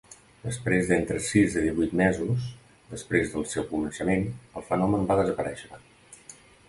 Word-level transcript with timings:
Després 0.43 0.87
d'entre 0.91 1.19
sis 1.25 1.57
a 1.59 1.65
divuit 1.65 1.93
mesos 1.99 2.47
després 2.93 3.31
del 3.35 3.45
seu 3.53 3.67
començament, 3.75 4.27
el 4.61 4.67
fenomen 4.71 5.07
va 5.13 5.19
desaparèixer. 5.21 5.81